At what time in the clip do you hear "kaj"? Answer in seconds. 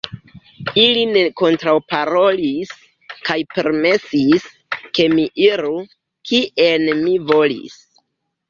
3.29-3.37